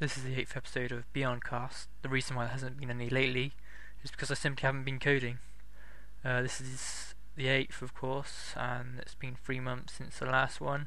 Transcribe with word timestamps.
This 0.00 0.16
is 0.16 0.22
the 0.22 0.38
eighth 0.38 0.56
episode 0.56 0.92
of 0.92 1.12
Beyond 1.12 1.42
Cast. 1.42 1.88
The 2.02 2.08
reason 2.08 2.36
why 2.36 2.44
there 2.44 2.52
hasn't 2.52 2.78
been 2.78 2.88
any 2.88 3.10
lately 3.10 3.54
is 4.04 4.12
because 4.12 4.30
I 4.30 4.34
simply 4.34 4.62
haven't 4.64 4.84
been 4.84 5.00
coding. 5.00 5.40
Uh, 6.24 6.40
this 6.40 6.60
is 6.60 7.16
the 7.34 7.48
eighth, 7.48 7.82
of 7.82 7.94
course, 7.94 8.52
and 8.54 9.00
it's 9.00 9.16
been 9.16 9.34
three 9.34 9.58
months 9.58 9.94
since 9.94 10.20
the 10.20 10.26
last 10.26 10.60
one, 10.60 10.86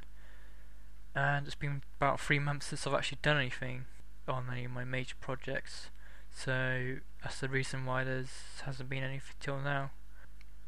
and 1.14 1.46
it's 1.46 1.58
been 1.58 1.82
about 2.00 2.22
three 2.22 2.40
months 2.40 2.68
since 2.68 2.88
I've 2.88 2.94
actually 2.94 3.18
done 3.22 3.36
anything 3.36 3.84
on 4.30 4.46
any 4.50 4.64
of 4.64 4.72
my 4.72 4.86
major 4.86 5.16
projects. 5.20 5.90
So 6.34 7.00
that's 7.22 7.42
the 7.42 7.50
reason 7.50 7.86
why 7.86 8.06
there 8.06 8.24
hasn't 8.64 8.90
been 8.90 9.04
anything 9.04 9.36
till 9.42 9.60
now. 9.60 9.92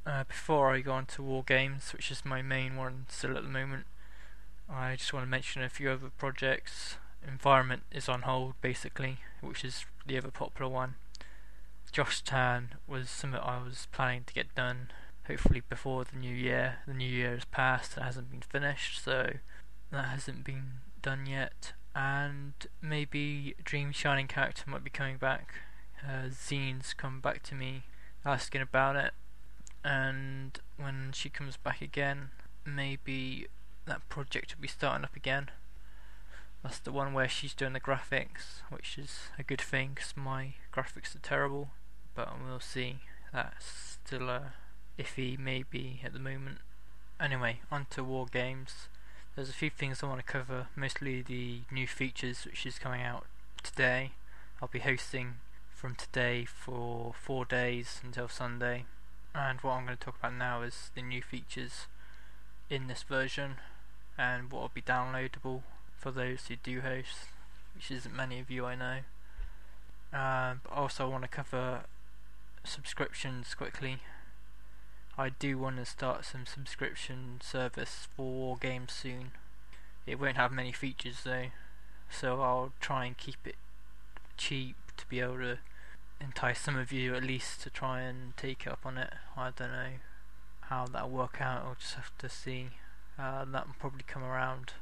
Uh, 0.05 0.25
before 0.25 0.73
I 0.73 0.81
go 0.81 0.91
on 0.91 1.05
to 1.05 1.21
Wargames, 1.21 1.93
which 1.93 2.11
is 2.11 2.25
my 2.25 2.41
main 2.41 2.75
one 2.75 3.05
still 3.07 3.37
at 3.37 3.43
the 3.43 3.49
moment, 3.49 3.85
I 4.69 4.97
just 4.97 5.13
want 5.13 5.25
to 5.25 5.29
mention 5.29 5.63
a 5.63 5.69
few 5.69 5.89
other 5.91 6.11
projects 6.17 6.97
environment 7.27 7.83
is 7.91 8.09
on 8.09 8.23
hold 8.23 8.53
basically, 8.61 9.19
which 9.41 9.63
is 9.63 9.85
the 10.05 10.17
other 10.17 10.31
popular 10.31 10.71
one. 10.71 10.95
Josh 11.91 12.21
Tan 12.21 12.69
was 12.87 13.07
something 13.07 13.39
I 13.39 13.63
was 13.63 13.87
planning 13.91 14.23
to 14.25 14.33
get 14.33 14.55
done 14.55 14.89
hopefully 15.27 15.61
before 15.69 16.03
the 16.03 16.17
new 16.17 16.33
year. 16.33 16.77
The 16.87 16.93
new 16.93 17.09
year 17.09 17.35
has 17.35 17.45
passed 17.45 17.95
and 17.95 18.03
hasn't 18.03 18.31
been 18.31 18.41
finished, 18.41 19.03
so 19.03 19.33
that 19.91 20.05
hasn't 20.05 20.43
been 20.43 20.79
done 21.01 21.27
yet. 21.27 21.73
And 21.95 22.53
maybe 22.81 23.55
Dream 23.63 23.91
Shining 23.91 24.27
character 24.27 24.63
might 24.67 24.83
be 24.83 24.89
coming 24.89 25.17
back. 25.17 25.53
Uh, 26.03 26.29
Zine's 26.31 26.93
come 26.93 27.19
back 27.21 27.43
to 27.43 27.55
me 27.55 27.83
asking 28.25 28.61
about 28.61 28.95
it, 28.95 29.13
and 29.83 30.59
when 30.77 31.11
she 31.13 31.29
comes 31.29 31.57
back 31.57 31.81
again, 31.81 32.29
maybe 32.65 33.47
that 33.85 34.07
project 34.09 34.55
will 34.55 34.61
be 34.63 34.67
starting 34.67 35.05
up 35.05 35.15
again. 35.15 35.51
That's 36.63 36.79
the 36.79 36.93
one 36.93 37.11
where 37.13 37.27
she's 37.27 37.53
doing 37.53 37.73
the 37.73 37.81
graphics, 37.81 38.61
which 38.69 38.97
is 38.97 39.27
a 39.37 39.43
good 39.43 39.59
thing 39.59 39.91
because 39.95 40.15
my 40.15 40.53
graphics 40.73 41.13
are 41.13 41.19
terrible. 41.19 41.71
But 42.15 42.29
we'll 42.41 42.61
see. 42.61 42.99
That's 43.33 43.99
still 44.05 44.29
a 44.29 44.53
iffy 44.97 45.37
maybe 45.37 45.99
at 46.05 46.13
the 46.13 46.19
moment. 46.19 46.59
Anyway, 47.19 47.59
on 47.69 47.87
to 47.91 48.01
Wargames. 48.01 48.87
There's 49.35 49.49
a 49.49 49.53
few 49.53 49.69
things 49.69 50.01
I 50.01 50.07
want 50.07 50.25
to 50.25 50.31
cover, 50.31 50.67
mostly 50.75 51.21
the 51.21 51.61
new 51.71 51.87
features 51.87 52.45
which 52.45 52.65
is 52.65 52.79
coming 52.79 53.01
out 53.01 53.25
today. 53.61 54.11
I'll 54.61 54.69
be 54.69 54.79
hosting 54.79 55.35
from 55.73 55.95
today 55.95 56.45
for 56.45 57.13
four 57.19 57.43
days 57.43 57.99
until 58.03 58.29
Sunday. 58.29 58.85
And 59.35 59.59
what 59.61 59.71
I'm 59.71 59.85
going 59.85 59.97
to 59.97 60.03
talk 60.03 60.17
about 60.19 60.35
now 60.35 60.61
is 60.61 60.91
the 60.95 61.01
new 61.01 61.21
features 61.21 61.87
in 62.69 62.87
this 62.87 63.03
version 63.03 63.55
and 64.17 64.51
what 64.51 64.61
will 64.61 64.71
be 64.73 64.81
downloadable 64.81 65.63
for 66.03 66.11
those 66.11 66.47
who 66.47 66.57
do 66.57 66.81
host, 66.81 67.29
which 67.73 67.89
isn't 67.89 68.13
many 68.13 68.37
of 68.39 68.51
you 68.51 68.65
I 68.65 68.75
know. 68.75 68.97
Uh, 70.13 70.55
but 70.61 70.73
also 70.73 71.05
I 71.05 71.07
want 71.07 71.23
to 71.23 71.29
cover 71.29 71.85
subscriptions 72.65 73.55
quickly. 73.55 73.99
I 75.17 75.29
do 75.29 75.57
want 75.57 75.77
to 75.77 75.85
start 75.85 76.25
some 76.25 76.45
subscription 76.45 77.39
service 77.41 78.09
for 78.15 78.57
games 78.57 78.91
soon. 78.91 79.31
It 80.05 80.19
won't 80.19 80.35
have 80.35 80.51
many 80.51 80.73
features 80.73 81.21
though, 81.23 81.47
so 82.09 82.41
I'll 82.41 82.73
try 82.81 83.05
and 83.05 83.17
keep 83.17 83.37
it 83.45 83.55
cheap 84.35 84.75
to 84.97 85.07
be 85.07 85.21
able 85.21 85.37
to 85.37 85.59
entice 86.19 86.59
some 86.59 86.75
of 86.75 86.91
you 86.91 87.15
at 87.15 87.23
least 87.23 87.61
to 87.61 87.69
try 87.69 88.01
and 88.01 88.35
take 88.35 88.67
up 88.67 88.79
on 88.83 88.97
it. 88.97 89.13
I 89.37 89.51
don't 89.55 89.71
know 89.71 89.93
how 90.61 90.85
that'll 90.85 91.09
work 91.09 91.37
out, 91.39 91.63
I'll 91.65 91.77
just 91.79 91.95
have 91.95 92.11
to 92.17 92.27
see. 92.27 92.71
Uh, 93.17 93.45
that 93.45 93.67
will 93.67 93.75
probably 93.79 94.03
come 94.05 94.23
around 94.23 94.73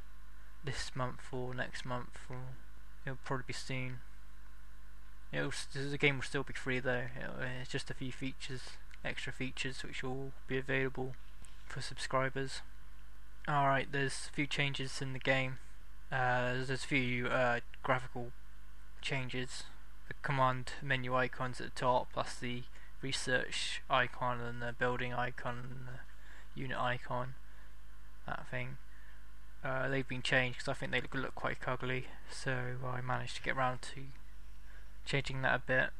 this 0.64 0.92
month 0.94 1.20
or 1.32 1.54
next 1.54 1.84
month, 1.84 2.18
or 2.28 2.36
it'll 3.04 3.18
probably 3.24 3.44
be 3.48 3.52
soon. 3.52 3.98
It'll, 5.32 5.52
the 5.72 5.98
game 5.98 6.16
will 6.16 6.22
still 6.22 6.42
be 6.42 6.52
free 6.52 6.78
though. 6.78 7.04
It'll, 7.18 7.42
it's 7.60 7.70
just 7.70 7.90
a 7.90 7.94
few 7.94 8.12
features, 8.12 8.60
extra 9.04 9.32
features, 9.32 9.82
which 9.82 10.02
will 10.02 10.32
be 10.46 10.58
available 10.58 11.14
for 11.66 11.80
subscribers. 11.80 12.60
Alright, 13.48 13.90
there's 13.90 14.28
a 14.30 14.34
few 14.34 14.46
changes 14.46 15.02
in 15.02 15.14
the 15.14 15.18
game. 15.18 15.58
Uh, 16.12 16.52
there's, 16.52 16.68
there's 16.68 16.84
a 16.84 16.88
few 16.88 17.26
uh, 17.26 17.60
graphical 17.82 18.32
changes. 19.00 19.64
The 20.08 20.14
command 20.22 20.72
menu 20.82 21.14
icons 21.16 21.60
at 21.60 21.74
the 21.74 21.80
top, 21.80 22.12
plus 22.12 22.34
the 22.36 22.64
research 23.00 23.82
icon 23.90 24.40
and 24.40 24.62
the 24.62 24.72
building 24.72 25.12
icon 25.12 25.58
and 25.70 25.86
the 25.88 26.60
unit 26.60 26.78
icon, 26.78 27.34
that 28.26 28.46
thing. 28.50 28.76
Uh, 29.64 29.88
they've 29.88 30.08
been 30.08 30.22
changed 30.22 30.58
because 30.58 30.68
I 30.68 30.74
think 30.74 30.90
they 30.90 31.00
look, 31.00 31.14
look 31.14 31.34
quite 31.34 31.58
ugly, 31.66 32.06
so 32.30 32.76
I 32.84 33.00
managed 33.00 33.36
to 33.36 33.42
get 33.42 33.56
around 33.56 33.82
to 33.94 34.02
changing 35.04 35.42
that 35.42 35.54
a 35.54 35.62
bit. 35.64 35.90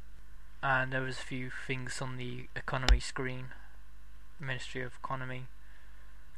And 0.63 0.93
there 0.93 1.03
was 1.03 1.19
a 1.19 1.23
few 1.23 1.51
things 1.67 2.01
on 2.01 2.17
the 2.17 2.47
economy 2.57 3.01
screen, 3.01 3.47
Ministry 4.41 4.83
of 4.83 4.93
Economy, 5.03 5.47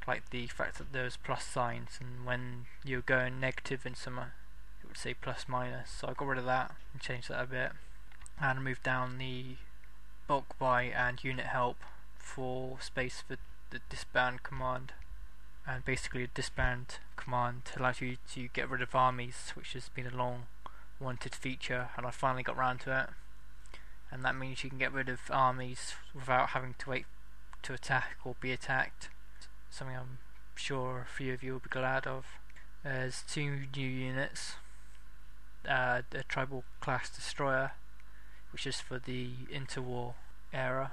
like 0.07 0.29
the 0.31 0.47
fact 0.49 0.77
that 0.79 0.93
there 0.93 1.05
was 1.05 1.17
plus 1.17 1.45
signs, 1.45 1.99
and 2.01 2.27
when 2.27 2.67
you're 2.85 3.01
going 3.01 3.41
negative 3.41 3.87
in 3.87 3.95
some, 3.95 4.19
it 4.19 4.87
would 4.87 4.99
say 4.99 5.15
plus 5.15 5.47
minus. 5.49 5.91
So 5.91 6.09
I 6.09 6.13
got 6.13 6.29
rid 6.29 6.39
of 6.39 6.45
that 6.45 6.75
and 6.93 7.01
changed 7.01 7.31
that 7.31 7.43
a 7.43 7.47
bit, 7.47 7.73
and 8.41 8.63
moved 8.63 8.83
down 8.83 9.17
the 9.17 9.57
bulk 10.27 10.59
buy 10.59 10.85
and 10.85 11.23
unit 11.25 11.47
help 11.47 11.79
for 12.19 12.79
space 12.81 13.23
for 13.27 13.37
the 13.71 13.81
disband 13.91 14.43
command 14.43 14.93
and 15.67 15.85
basically 15.85 16.25
a 16.25 16.29
disband 16.29 16.99
command 17.17 17.63
allows 17.77 18.01
you 18.01 18.17
to 18.33 18.49
get 18.49 18.69
rid 18.69 18.83
of 18.83 18.95
armies 18.95 19.53
which 19.55 19.73
has 19.73 19.89
been 19.89 20.07
a 20.07 20.17
long 20.17 20.47
wanted 21.01 21.35
feature 21.35 21.89
and 21.97 22.07
I 22.07 22.11
finally 22.11 22.43
got 22.43 22.57
round 22.57 22.81
to 22.81 23.01
it. 23.01 23.11
And 24.11 24.25
that 24.25 24.37
means 24.37 24.63
you 24.63 24.71
can 24.71 24.79
get 24.79 24.93
rid 24.93 25.09
of 25.09 25.21
armies 25.31 25.95
without 26.15 26.51
having 26.51 26.75
to 26.79 26.91
wait 26.91 27.07
to 27.63 27.73
attack 27.73 28.17
or 28.25 28.37
be 28.41 28.53
attacked. 28.53 29.09
Something 29.71 29.97
I'm 29.97 30.19
sure 30.55 31.07
a 31.09 31.11
few 31.11 31.33
of 31.33 31.43
you 31.43 31.53
will 31.55 31.61
be 31.61 31.71
glad 31.71 32.07
of. 32.07 32.27
There's 32.85 33.25
two 33.27 33.67
new 33.75 33.89
units 33.89 34.57
uh, 35.69 36.03
the 36.11 36.23
tribal 36.25 36.65
class 36.81 37.09
destroyer 37.09 37.73
which 38.53 38.67
is 38.67 38.81
for 38.81 38.99
the 38.99 39.31
interwar 39.53 40.15
era 40.53 40.93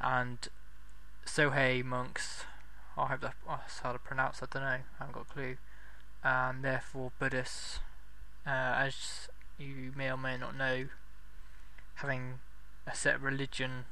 and 0.00 0.48
Sohei 1.26 1.84
monks 1.84 2.44
I 2.96 3.06
hope 3.06 3.20
that's 3.20 3.78
how 3.80 3.92
to 3.92 3.98
pronounce. 3.98 4.42
I 4.42 4.46
don't 4.52 4.62
know. 4.62 4.68
I 4.68 4.80
haven't 4.98 5.14
got 5.14 5.26
a 5.30 5.32
clue. 5.32 5.56
And 6.22 6.64
therefore, 6.64 7.12
Buddhists, 7.18 7.80
uh, 8.46 8.50
as 8.50 9.28
you 9.58 9.92
may 9.96 10.10
or 10.10 10.16
may 10.16 10.36
not 10.36 10.56
know, 10.56 10.86
having 11.94 12.40
a 12.86 12.94
set 12.94 13.20
religion 13.20 13.84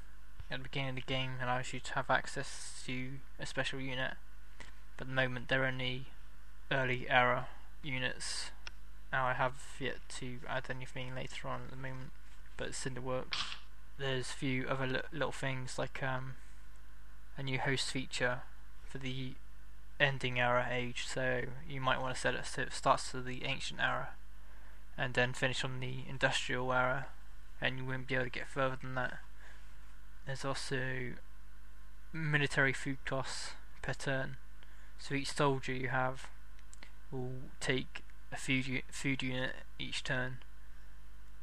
at 0.51 0.59
the 0.59 0.63
beginning 0.65 0.91
of 0.91 0.95
the 0.97 1.01
game 1.03 1.33
allows 1.43 1.73
you 1.73 1.81
to 1.81 1.95
have 1.95 2.11
access 2.11 2.83
to 2.87 3.11
a 3.39 3.47
special 3.47 3.81
unit. 3.81 4.15
But 4.97 5.05
at 5.05 5.09
the 5.09 5.15
moment, 5.15 5.49
they're 5.49 5.65
only 5.65 6.07
early 6.71 7.07
era 7.09 7.49
units. 7.83 8.51
Now 9.13 9.27
I 9.27 9.35
have 9.35 9.55
yet 9.79 9.97
to 10.19 10.39
add 10.49 10.65
anything 10.69 11.15
later 11.15 11.49
on 11.49 11.63
at 11.65 11.71
the 11.71 11.77
moment, 11.77 12.11
but 12.57 12.69
it's 12.69 12.87
in 12.87 12.95
the 12.95 13.01
works. 13.01 13.43
There's 13.99 14.31
a 14.31 14.35
few 14.35 14.67
other 14.69 14.87
li 14.87 15.01
little 15.13 15.33
things 15.33 15.79
like 15.79 16.03
um, 16.03 16.35
a 17.37 17.43
new 17.43 17.59
host 17.59 17.91
feature 17.91 18.43
for 18.89 18.99
the 18.99 19.35
ending 20.01 20.39
era 20.39 20.67
age, 20.71 21.07
so 21.07 21.43
you 21.69 21.81
might 21.81 22.01
want 22.01 22.15
to 22.15 22.21
set 22.21 22.35
it 22.35 22.47
so 22.47 22.63
it 22.63 22.73
starts 22.73 23.11
to 23.11 23.21
the 23.21 23.45
ancient 23.45 23.81
era 23.81 24.11
and 24.97 25.15
then 25.15 25.33
finish 25.33 25.63
on 25.63 25.79
the 25.79 26.01
industrial 26.09 26.73
era, 26.73 27.07
and 27.61 27.79
you 27.79 27.85
won't 27.85 28.09
be 28.09 28.17
able 28.17 28.25
to 28.25 28.31
get 28.31 28.49
further 28.49 28.77
than 28.83 28.97
that. 28.97 29.19
There's 30.27 30.45
also 30.45 31.13
military 32.13 32.73
food 32.73 32.99
costs 33.05 33.53
per 33.81 33.93
turn, 33.93 34.37
so 34.99 35.15
each 35.15 35.33
soldier 35.33 35.73
you 35.73 35.89
have 35.89 36.27
will 37.13 37.31
take 37.61 38.03
a 38.33 38.37
food, 38.37 38.83
food 38.91 39.23
unit 39.23 39.53
each 39.79 40.03
turn. 40.03 40.39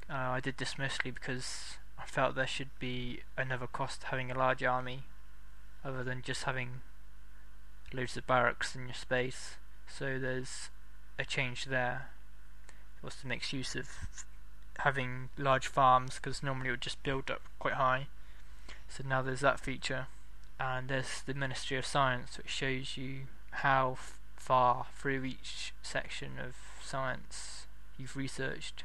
Uh, 0.10 0.14
I 0.14 0.40
did 0.42 0.58
this 0.58 0.78
mostly 0.78 1.12
because 1.12 1.78
I 1.98 2.06
felt 2.06 2.36
there 2.36 2.46
should 2.46 2.78
be 2.78 3.22
another 3.38 3.68
cost 3.68 4.04
having 4.04 4.30
a 4.30 4.38
large 4.38 4.64
army 4.64 5.04
other 5.84 6.04
than 6.04 6.22
just 6.22 6.44
having 6.44 6.81
loads 7.96 8.18
of 8.18 8.28
barracks 8.28 8.76
in 8.76 8.86
your 8.88 8.94
space 8.94 9.56
so 9.88 10.20
there's 10.20 10.70
a 11.18 11.26
change 11.26 11.66
there. 11.66 12.10
Was 13.02 13.16
to 13.18 13.28
make 13.28 13.54
use 13.54 13.76
of 13.76 13.88
having 14.80 15.30
large 15.38 15.68
farms? 15.68 16.16
Because 16.16 16.42
normally 16.42 16.70
it 16.70 16.72
would 16.72 16.82
just 16.82 17.04
build 17.04 17.30
up 17.30 17.42
quite 17.60 17.76
high. 17.76 18.08
So 18.90 19.04
now 19.08 19.22
there's 19.22 19.42
that 19.42 19.60
feature. 19.60 20.08
And 20.60 20.90
there's 20.90 21.22
the 21.22 21.34
Ministry 21.34 21.78
of 21.78 21.86
Science 21.86 22.38
which 22.38 22.50
shows 22.50 22.98
you 22.98 23.28
how 23.52 23.98
far 24.36 24.88
through 24.96 25.24
each 25.24 25.74
section 25.82 26.40
of 26.40 26.56
science 26.84 27.68
you've 27.98 28.16
researched 28.16 28.84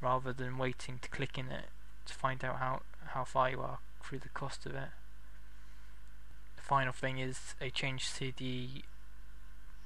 rather 0.00 0.32
than 0.32 0.58
waiting 0.58 0.98
to 1.00 1.08
click 1.08 1.38
in 1.38 1.50
it 1.50 1.66
to 2.06 2.14
find 2.14 2.44
out 2.44 2.58
how, 2.58 2.82
how 3.06 3.24
far 3.24 3.50
you 3.50 3.60
are 3.60 3.78
through 4.02 4.18
the 4.18 4.28
cost 4.28 4.66
of 4.66 4.74
it 4.74 4.90
final 6.64 6.94
thing 6.94 7.18
is 7.18 7.54
a 7.60 7.68
change 7.68 8.14
to 8.14 8.32
the 8.36 8.68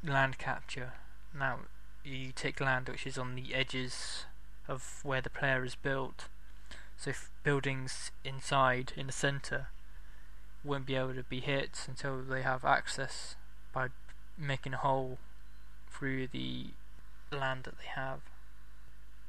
land 0.04 0.38
capture. 0.38 0.92
Now 1.36 1.60
you 2.04 2.30
take 2.34 2.60
land 2.60 2.88
which 2.88 3.06
is 3.06 3.18
on 3.18 3.34
the 3.34 3.52
edges 3.52 4.26
of 4.68 5.00
where 5.02 5.20
the 5.20 5.30
player 5.30 5.64
is 5.64 5.74
built. 5.74 6.28
So 6.96 7.12
buildings 7.42 8.12
inside 8.24 8.92
in 8.96 9.08
the 9.08 9.12
center 9.12 9.68
won't 10.64 10.86
be 10.86 10.94
able 10.94 11.14
to 11.14 11.24
be 11.24 11.40
hit 11.40 11.86
until 11.88 12.22
they 12.22 12.42
have 12.42 12.64
access 12.64 13.34
by 13.72 13.88
making 14.36 14.74
a 14.74 14.78
hole 14.78 15.18
through 15.90 16.28
the 16.28 16.66
land 17.32 17.64
that 17.64 17.78
they 17.78 17.90
have. 18.00 18.20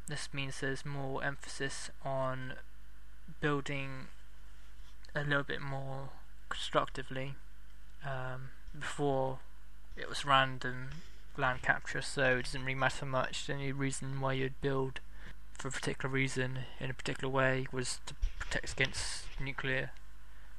This 0.08 0.30
means 0.32 0.60
there's 0.60 0.86
more 0.86 1.24
emphasis 1.24 1.90
on 2.06 2.54
building 3.42 4.08
a 5.16 5.24
little 5.24 5.44
bit 5.44 5.62
more 5.62 6.10
constructively. 6.50 7.36
Um, 8.04 8.50
before 8.78 9.40
it 9.98 10.08
was 10.08 10.26
random 10.26 10.90
land 11.38 11.62
capture, 11.62 12.02
so 12.02 12.38
it 12.38 12.46
doesn't 12.46 12.62
really 12.62 12.76
matter 12.76 13.06
much. 13.06 13.48
The 13.48 13.54
only 13.54 13.72
reason 13.72 14.22
why 14.22 14.34
you'd 14.34 14.60
build 14.62 15.00
for 15.54 15.68
a 15.68 15.72
particular 15.72 16.14
reason 16.14 16.60
in 16.80 16.90
a 16.90 16.94
particular 16.94 17.32
way 17.32 17.68
was 17.72 18.00
to 18.06 18.14
protect 18.40 18.74
against 18.74 19.26
nuclear 19.40 19.92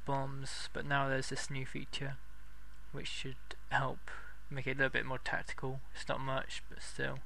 bombs, 0.05 0.69
but 0.73 0.85
now 0.85 1.09
there's 1.09 1.31
this 1.31 1.51
new 1.51 1.65
feature 1.65 2.17
which 2.93 3.07
should 3.07 3.37
help 3.71 4.11
make 4.51 4.67
it 4.67 4.73
a 4.73 4.75
little 4.75 4.91
bit 4.91 5.07
more 5.07 5.19
tactical. 5.19 5.81
It's 5.95 6.09
not 6.09 6.21
much, 6.21 6.63
but 6.69 6.83
still. 6.83 7.21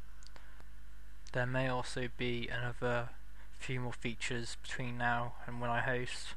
There 1.33 1.47
may 1.47 1.69
also 1.69 2.09
be 2.17 2.49
another 2.49 3.09
few 3.59 3.81
more 3.81 3.93
features 3.93 4.57
between 4.63 4.99
now 4.99 5.35
and 5.47 5.61
when 5.61 5.71
I 5.71 5.81
host, 5.81 6.35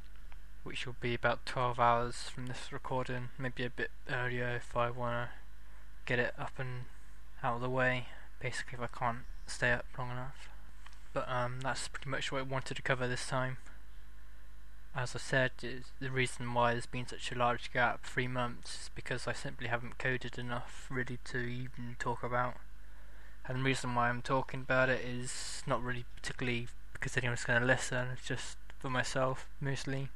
which 0.68 0.86
will 0.86 0.98
be 1.00 1.14
about 1.14 1.46
12 1.46 1.80
hours 1.80 2.24
from 2.24 2.48
this 2.48 2.74
recording, 2.74 3.30
maybe 3.38 3.64
a 3.64 3.70
bit 3.70 3.90
earlier 4.10 4.50
if 4.50 4.76
I 4.76 4.90
want 4.90 5.14
to 5.14 5.30
get 6.06 6.20
it 6.20 6.34
up 6.38 6.52
and 6.60 6.82
out 7.42 7.56
of 7.56 7.62
the 7.62 7.70
way, 7.70 8.08
basically 8.42 8.74
if 8.74 8.82
I 8.82 9.00
can't 9.00 9.20
stay 9.46 9.72
up 9.72 9.86
long 9.98 10.12
enough. 10.12 10.50
But 11.14 11.30
um, 11.30 11.62
that's 11.62 11.88
pretty 11.88 12.10
much 12.10 12.34
what 12.34 12.40
I 12.40 12.42
wanted 12.42 12.76
to 12.76 12.82
cover 12.82 13.08
this 13.08 13.28
time. 13.28 13.58
As 14.94 15.16
I 15.16 15.20
said, 15.20 15.52
the 16.02 16.12
reason 16.12 16.54
why 16.54 16.74
there's 16.74 16.86
been 16.86 17.08
such 17.08 17.32
a 17.32 17.38
large 17.38 17.72
gap, 17.72 18.06
three 18.06 18.28
months, 18.28 18.74
is 18.74 18.90
because 18.94 19.26
I 19.26 19.34
simply 19.34 19.68
haven't 19.68 19.98
coded 19.98 20.38
enough 20.38 20.88
really 20.90 21.20
to 21.26 21.38
even 21.38 21.96
talk 21.98 22.24
about. 22.24 22.56
And 23.48 23.60
the 23.60 23.64
reason 23.64 23.96
why 23.96 24.10
I'm 24.10 24.22
talking 24.22 24.62
about 24.62 24.90
it 24.90 25.06
is 25.06 25.64
not 25.66 25.82
really 25.82 26.04
particularly 26.18 26.68
because 26.92 27.16
anyone's 27.16 27.46
going 27.46 27.62
to 27.62 27.66
listen, 27.66 28.10
it's 28.12 28.28
just 28.28 28.58
for 28.80 28.90
myself 28.90 29.48
mostly 29.62 30.10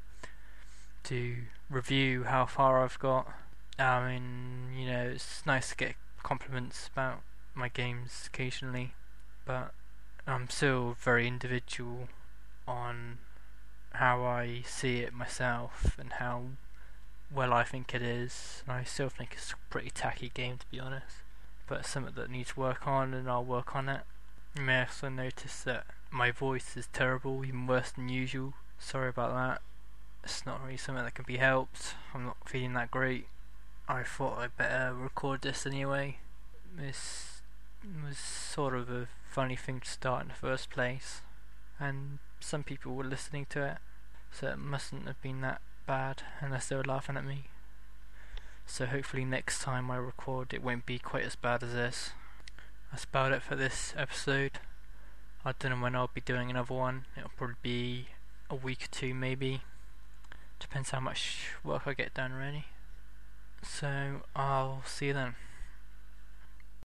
to 1.06 1.38
review 1.70 2.24
how 2.24 2.46
far 2.46 2.84
I've 2.84 3.00
got. 3.00 3.32
I 3.80 4.14
mean, 4.14 4.78
you 4.78 4.88
know, 4.88 5.12
it's 5.14 5.46
nice 5.46 5.70
to 5.70 5.76
get 5.76 5.96
compliments 6.24 6.90
about 6.94 7.22
my 7.54 7.68
games 7.68 8.24
occasionally, 8.28 8.94
but 9.46 9.74
I'm 10.28 10.50
still 10.50 10.96
very 11.00 11.28
individual 11.28 12.08
on 12.68 13.18
how 13.94 14.24
I 14.24 14.62
see 14.66 15.00
it 15.00 15.14
myself 15.14 15.98
and 16.00 16.14
how 16.14 16.44
well 17.34 17.54
I 17.54 17.64
think 17.64 17.94
it 17.94 18.02
is. 18.02 18.64
And 18.66 18.76
I 18.76 18.84
still 18.84 19.10
think 19.10 19.34
it's 19.34 19.52
a 19.52 19.56
pretty 19.70 19.90
tacky 19.90 20.32
game 20.34 20.58
to 20.58 20.66
be 20.72 20.80
honest, 20.80 21.18
but 21.68 21.86
something 21.86 22.14
that 22.16 22.30
needs 22.30 22.56
work 22.56 22.88
on 22.88 23.14
and 23.14 23.30
I'll 23.30 23.44
work 23.44 23.76
on 23.76 23.90
it. 23.90 24.02
You 24.56 24.64
may 24.64 24.82
also 24.82 25.10
notice 25.10 25.64
that 25.64 25.86
my 26.12 26.32
voice 26.32 26.76
is 26.76 26.88
terrible, 26.92 27.46
even 27.46 27.68
worse 27.68 27.92
than 27.92 28.10
usual. 28.10 28.54
Sorry 28.80 29.10
about 29.10 29.34
that. 29.34 29.62
It's 30.24 30.46
not 30.46 30.64
really 30.64 30.78
something 30.78 31.04
that 31.04 31.16
can 31.16 31.26
be 31.26 31.38
helped. 31.38 31.96
I'm 32.14 32.26
not 32.26 32.38
feeling 32.48 32.74
that 32.74 32.92
great. 32.92 33.28
I 33.88 34.04
thought 34.04 34.38
I'd 34.38 34.56
better 34.56 34.94
record 34.94 35.42
this 35.42 35.66
anyway. 35.66 36.18
This 36.78 37.42
was 38.06 38.18
sort 38.18 38.76
of 38.76 38.90
a 38.90 39.08
funny 39.28 39.56
thing 39.56 39.80
to 39.80 39.90
start 39.90 40.24
in 40.24 40.28
the 40.30 40.34
first 40.34 40.70
place, 40.70 41.22
and 41.80 42.20
some 42.40 42.64
people 42.64 42.94
were 42.94 43.04
listening 43.04 43.48
to 43.50 43.64
it, 43.66 43.78
so 44.32 44.48
it 44.48 44.60
mustn't 44.60 45.08
have 45.08 45.22
been 45.22 45.42
that 45.42 45.62
bad 45.88 46.24
unless 46.40 46.68
they 46.68 46.76
were 46.76 46.84
laughing 46.84 47.18
at 47.18 47.26
me. 47.26 47.46
So 48.66 48.86
hopefully 48.86 49.26
next 49.26 49.62
time 49.62 49.90
I 49.90 49.98
record 49.98 50.54
it 50.54 50.64
won't 50.64 50.86
be 50.86 51.00
quite 51.00 51.26
as 51.26 51.36
bad 51.36 51.64
as 51.64 51.74
this. 51.74 52.12
That's 52.92 53.04
about 53.06 53.32
it 53.32 53.42
for 53.42 53.56
this 53.56 53.94
episode. 53.98 54.60
I 55.44 55.54
don't 55.58 55.72
know 55.72 55.84
when 55.84 55.96
I'll 55.96 56.12
be 56.14 56.22
doing 56.22 56.50
another 56.50 56.74
one. 56.74 57.06
It'll 57.18 57.32
probably 57.36 57.56
be 57.62 58.08
a 58.50 58.56
week 58.56 58.84
or 58.84 58.88
two 58.88 59.14
maybe. 59.14 59.64
Depends 60.62 60.92
how 60.92 61.00
much 61.00 61.48
work 61.64 61.82
I 61.88 61.94
get 61.94 62.14
done 62.14 62.34
really. 62.34 62.66
So 63.64 64.22
I'll 64.36 64.84
see 64.86 65.08
you 65.08 65.14
then. 65.14 65.36